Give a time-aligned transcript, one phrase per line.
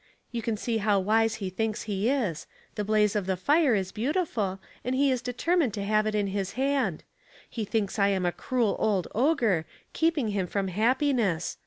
[0.31, 3.91] You can see how wise he thinks he is; the blaze of the fire is
[3.91, 7.03] beautiful, and he is determined to have it in his hand.
[7.47, 11.59] He thinks I am a cruel old ogre, keeping him from happiness.